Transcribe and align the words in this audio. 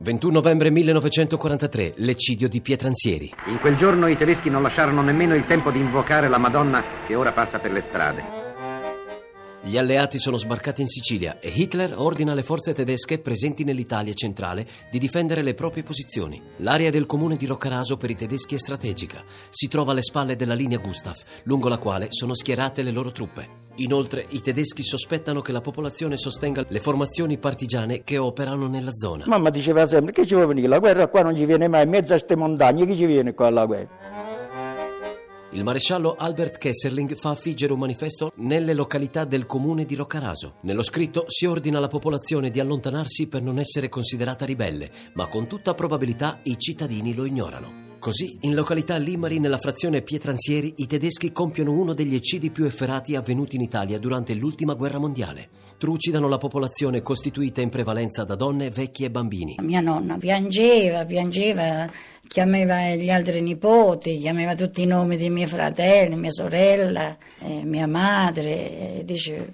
21 0.00 0.32
novembre 0.32 0.70
1943, 0.70 1.94
l'eccidio 1.96 2.48
di 2.48 2.60
Pietransieri. 2.60 3.32
In 3.46 3.58
quel 3.58 3.76
giorno 3.76 4.06
i 4.06 4.16
tedeschi 4.16 4.48
non 4.48 4.62
lasciarono 4.62 5.02
nemmeno 5.02 5.34
il 5.34 5.44
tempo 5.44 5.72
di 5.72 5.80
invocare 5.80 6.28
la 6.28 6.38
Madonna 6.38 6.84
che 7.04 7.16
ora 7.16 7.32
passa 7.32 7.58
per 7.58 7.72
le 7.72 7.80
strade. 7.80 8.47
Gli 9.60 9.76
alleati 9.76 10.18
sono 10.18 10.38
sbarcati 10.38 10.82
in 10.82 10.88
Sicilia 10.88 11.40
e 11.40 11.48
Hitler 11.48 11.92
ordina 11.96 12.30
alle 12.30 12.44
forze 12.44 12.72
tedesche 12.72 13.18
presenti 13.18 13.64
nell'Italia 13.64 14.14
centrale 14.14 14.64
di 14.88 14.98
difendere 15.00 15.42
le 15.42 15.54
proprie 15.54 15.82
posizioni. 15.82 16.40
L'area 16.58 16.90
del 16.90 17.06
comune 17.06 17.36
di 17.36 17.44
Roccaraso 17.44 17.96
per 17.96 18.08
i 18.08 18.14
tedeschi 18.14 18.54
è 18.54 18.58
strategica. 18.58 19.22
Si 19.50 19.66
trova 19.66 19.90
alle 19.90 20.02
spalle 20.02 20.36
della 20.36 20.54
linea 20.54 20.78
Gustav, 20.78 21.16
lungo 21.44 21.68
la 21.68 21.78
quale 21.78 22.06
sono 22.10 22.34
schierate 22.34 22.82
le 22.82 22.92
loro 22.92 23.10
truppe. 23.10 23.66
Inoltre, 23.76 24.26
i 24.30 24.40
tedeschi 24.40 24.82
sospettano 24.82 25.40
che 25.40 25.52
la 25.52 25.60
popolazione 25.60 26.16
sostenga 26.16 26.64
le 26.68 26.80
formazioni 26.80 27.38
partigiane 27.38 28.04
che 28.04 28.16
operano 28.16 28.68
nella 28.68 28.92
zona. 28.94 29.24
Mamma 29.26 29.50
diceva 29.50 29.86
sempre 29.86 30.12
che 30.12 30.24
ci 30.24 30.34
vuole 30.34 30.48
venire 30.48 30.68
la 30.68 30.78
guerra, 30.78 31.08
qua 31.08 31.22
non 31.22 31.36
ci 31.36 31.44
viene 31.44 31.68
mai 31.68 31.82
in 31.82 31.90
mezzo 31.90 32.12
a 32.12 32.16
queste 32.16 32.36
montagne, 32.36 32.86
chi 32.86 32.96
ci 32.96 33.06
viene 33.06 33.34
qua 33.34 33.48
alla 33.48 33.66
guerra? 33.66 34.27
Il 35.52 35.64
maresciallo 35.64 36.14
Albert 36.14 36.58
Kesserling 36.58 37.16
fa 37.16 37.30
affiggere 37.30 37.72
un 37.72 37.78
manifesto 37.78 38.32
nelle 38.36 38.74
località 38.74 39.24
del 39.24 39.46
comune 39.46 39.86
di 39.86 39.94
Roccaraso. 39.94 40.56
Nello 40.62 40.82
scritto 40.82 41.24
si 41.26 41.46
ordina 41.46 41.78
alla 41.78 41.88
popolazione 41.88 42.50
di 42.50 42.60
allontanarsi 42.60 43.28
per 43.28 43.40
non 43.40 43.58
essere 43.58 43.88
considerata 43.88 44.44
ribelle, 44.44 44.90
ma 45.14 45.26
con 45.26 45.46
tutta 45.46 45.72
probabilità 45.72 46.40
i 46.42 46.58
cittadini 46.58 47.14
lo 47.14 47.24
ignorano. 47.24 47.86
Così, 47.98 48.38
in 48.42 48.54
località 48.54 48.96
Limari, 48.96 49.40
nella 49.40 49.58
frazione 49.58 50.02
Pietransieri, 50.02 50.74
i 50.76 50.86
tedeschi 50.86 51.32
compiono 51.32 51.72
uno 51.72 51.94
degli 51.94 52.14
eccidi 52.14 52.50
più 52.50 52.64
efferati 52.64 53.16
avvenuti 53.16 53.56
in 53.56 53.62
Italia 53.62 53.98
durante 53.98 54.34
l'ultima 54.34 54.74
guerra 54.74 54.98
mondiale. 54.98 55.48
Trucidano 55.78 56.28
la 56.28 56.38
popolazione 56.38 57.02
costituita 57.02 57.60
in 57.60 57.70
prevalenza 57.70 58.22
da 58.22 58.36
donne, 58.36 58.70
vecchi 58.70 59.02
e 59.02 59.10
bambini. 59.10 59.56
Mia 59.62 59.80
nonna 59.80 60.16
piangeva, 60.16 61.04
piangeva, 61.04 61.90
chiamava 62.28 62.94
gli 62.94 63.10
altri 63.10 63.40
nipoti, 63.40 64.18
chiamava 64.18 64.54
tutti 64.54 64.82
i 64.82 64.86
nomi 64.86 65.16
dei 65.16 65.30
miei 65.30 65.48
fratelli, 65.48 66.14
mia 66.14 66.30
sorella, 66.30 67.16
eh, 67.40 67.64
mia 67.64 67.88
madre, 67.88 69.02
dice, 69.04 69.50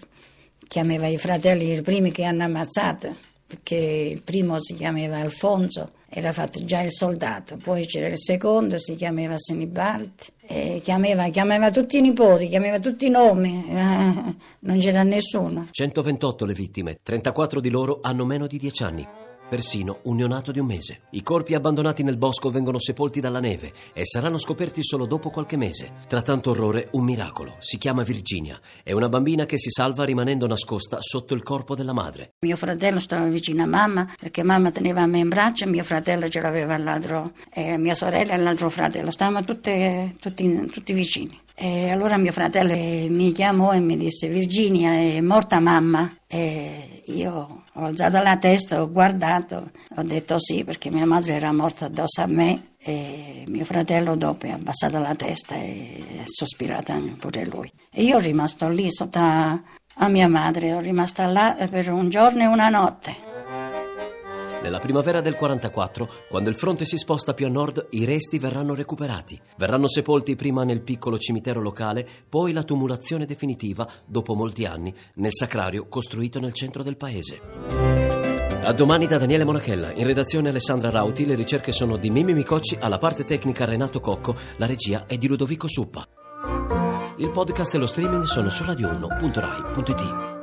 chiamava 0.68 1.06
i 1.06 1.16
fratelli 1.16 1.72
i 1.72 1.80
primi 1.80 2.12
che 2.12 2.24
hanno 2.24 2.44
ammazzato 2.44 3.32
perché 3.46 3.76
il 3.76 4.22
primo 4.22 4.56
si 4.60 4.74
chiamava 4.74 5.18
Alfonso, 5.18 5.92
era 6.08 6.32
fatto 6.32 6.64
già 6.64 6.80
il 6.80 6.90
soldato, 6.90 7.56
poi 7.62 7.86
c'era 7.86 8.08
il 8.08 8.18
secondo, 8.18 8.78
si 8.78 8.94
chiamava 8.96 9.34
Sinibaldi, 9.36 10.80
chiamava, 10.82 11.28
chiamava, 11.28 11.70
tutti 11.70 11.98
i 11.98 12.00
nipoti, 12.00 12.48
chiamava 12.48 12.78
tutti 12.78 13.06
i 13.06 13.10
nomi, 13.10 13.64
non 14.60 14.78
c'era 14.78 15.02
nessuno. 15.02 15.68
128 15.70 16.44
le 16.46 16.52
vittime, 16.52 16.98
34 17.02 17.60
di 17.60 17.70
loro 17.70 18.00
hanno 18.02 18.24
meno 18.24 18.46
di 18.46 18.58
10 18.58 18.82
anni 18.82 19.06
persino 19.48 20.00
un 20.04 20.16
neonato 20.16 20.52
di 20.52 20.58
un 20.58 20.66
mese. 20.66 21.02
I 21.10 21.22
corpi 21.22 21.54
abbandonati 21.54 22.02
nel 22.02 22.16
bosco 22.16 22.50
vengono 22.50 22.78
sepolti 22.78 23.20
dalla 23.20 23.40
neve 23.40 23.72
e 23.92 24.04
saranno 24.04 24.38
scoperti 24.38 24.82
solo 24.82 25.06
dopo 25.06 25.30
qualche 25.30 25.56
mese. 25.56 25.92
Tra 26.06 26.22
tanto 26.22 26.50
orrore, 26.50 26.88
un 26.92 27.04
miracolo. 27.04 27.56
Si 27.58 27.78
chiama 27.78 28.02
Virginia. 28.02 28.60
È 28.82 28.92
una 28.92 29.08
bambina 29.08 29.46
che 29.46 29.58
si 29.58 29.70
salva 29.70 30.04
rimanendo 30.04 30.46
nascosta 30.46 30.98
sotto 31.00 31.34
il 31.34 31.42
corpo 31.42 31.74
della 31.74 31.92
madre. 31.92 32.34
Mio 32.44 32.56
fratello 32.56 33.00
stava 33.00 33.26
vicino 33.26 33.62
a 33.62 33.66
mamma 33.66 34.12
perché 34.18 34.42
mamma 34.42 34.70
teneva 34.70 35.06
me 35.06 35.18
in 35.18 35.28
braccio, 35.28 35.66
mio 35.66 35.84
fratello 35.84 36.28
ce 36.28 36.40
l'aveva 36.40 36.74
all'altro, 36.74 37.32
e 37.52 37.76
mia 37.76 37.94
sorella 37.94 38.34
e 38.34 38.36
l'altro 38.38 38.70
fratello. 38.70 39.10
Stavamo 39.10 39.42
tutte, 39.42 40.12
tutti, 40.20 40.66
tutti 40.66 40.92
vicini. 40.92 41.42
E 41.56 41.90
allora 41.90 42.16
mio 42.16 42.32
fratello 42.32 42.74
mi 43.12 43.30
chiamò 43.30 43.72
e 43.72 43.78
mi 43.78 43.96
disse 43.96 44.26
Virginia 44.26 44.92
è 44.92 45.20
morta 45.20 45.60
mamma 45.60 46.12
e 46.26 47.02
io 47.06 47.63
ho 47.76 47.84
alzato 47.84 48.22
la 48.22 48.36
testa, 48.36 48.80
ho 48.80 48.90
guardato, 48.90 49.70
ho 49.96 50.02
detto 50.02 50.38
sì 50.38 50.62
perché 50.64 50.90
mia 50.90 51.06
madre 51.06 51.34
era 51.34 51.52
morta 51.52 51.86
addosso 51.86 52.22
a 52.22 52.26
me 52.26 52.74
e 52.78 53.44
mio 53.48 53.64
fratello 53.64 54.14
dopo 54.14 54.46
ha 54.46 54.54
abbassato 54.54 54.98
la 54.98 55.14
testa 55.14 55.54
e 55.56 56.20
ha 56.20 56.24
sospirato 56.26 56.94
pure 57.18 57.44
lui. 57.46 57.70
E 57.90 58.02
io 58.04 58.16
ho 58.16 58.20
rimasto 58.20 58.68
lì 58.68 58.92
sotto 58.92 59.18
a, 59.18 59.60
a 59.94 60.08
mia 60.08 60.28
madre, 60.28 60.72
ho 60.72 60.80
rimasto 60.80 61.24
là 61.24 61.56
per 61.68 61.90
un 61.90 62.08
giorno 62.10 62.42
e 62.42 62.46
una 62.46 62.68
notte. 62.68 63.33
Nella 64.64 64.78
primavera 64.78 65.20
del 65.20 65.34
44, 65.34 66.08
quando 66.26 66.48
il 66.48 66.56
fronte 66.56 66.86
si 66.86 66.96
sposta 66.96 67.34
più 67.34 67.44
a 67.44 67.50
nord, 67.50 67.88
i 67.90 68.06
resti 68.06 68.38
verranno 68.38 68.74
recuperati. 68.74 69.38
Verranno 69.58 69.86
sepolti 69.86 70.36
prima 70.36 70.64
nel 70.64 70.80
piccolo 70.80 71.18
cimitero 71.18 71.60
locale, 71.60 72.08
poi 72.26 72.54
la 72.54 72.62
tumulazione 72.62 73.26
definitiva, 73.26 73.86
dopo 74.06 74.34
molti 74.34 74.64
anni, 74.64 74.94
nel 75.16 75.34
sacrario 75.34 75.86
costruito 75.86 76.40
nel 76.40 76.54
centro 76.54 76.82
del 76.82 76.96
paese. 76.96 77.42
A 78.62 78.72
domani 78.72 79.06
da 79.06 79.18
Daniele 79.18 79.44
Monachella, 79.44 79.92
in 79.92 80.06
redazione 80.06 80.48
Alessandra 80.48 80.88
Rauti, 80.88 81.26
le 81.26 81.34
ricerche 81.34 81.70
sono 81.70 81.98
di 81.98 82.08
Mimmi 82.08 82.32
Micocci, 82.32 82.78
alla 82.80 82.96
parte 82.96 83.26
tecnica 83.26 83.66
Renato 83.66 84.00
Cocco, 84.00 84.34
la 84.56 84.64
regia 84.64 85.04
è 85.06 85.18
di 85.18 85.28
Ludovico 85.28 85.68
Suppa. 85.68 86.08
Il 87.18 87.30
podcast 87.30 87.74
e 87.74 87.78
lo 87.78 87.86
streaming 87.86 88.24
sono 88.24 88.48
su 88.48 88.62
radio1.rai.it. 88.62 90.33